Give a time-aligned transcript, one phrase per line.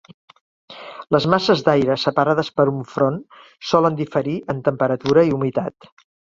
[1.15, 3.19] Les masses d'aire separades per un front
[3.73, 5.89] solen diferir en temperatura i humitat.